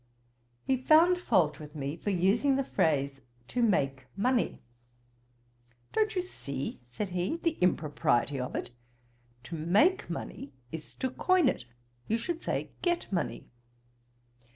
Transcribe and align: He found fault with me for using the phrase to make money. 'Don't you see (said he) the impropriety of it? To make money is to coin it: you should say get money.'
He 0.65 0.77
found 0.77 1.19
fault 1.19 1.59
with 1.59 1.75
me 1.75 1.95
for 1.95 2.09
using 2.09 2.55
the 2.55 2.63
phrase 2.63 3.21
to 3.49 3.61
make 3.61 4.07
money. 4.17 4.59
'Don't 5.93 6.15
you 6.15 6.23
see 6.23 6.81
(said 6.87 7.09
he) 7.09 7.37
the 7.37 7.55
impropriety 7.61 8.39
of 8.39 8.55
it? 8.55 8.71
To 9.43 9.55
make 9.55 10.09
money 10.09 10.53
is 10.71 10.95
to 10.95 11.11
coin 11.11 11.47
it: 11.47 11.65
you 12.07 12.17
should 12.17 12.41
say 12.41 12.71
get 12.81 13.13
money.' 13.13 13.45